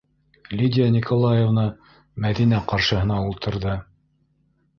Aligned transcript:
-Лидия 0.59 0.87
Николаевна 0.95 1.65
Мәҙинә 2.25 2.63
ҡаршыһына 2.73 3.19
ултырҙы. 3.29 3.77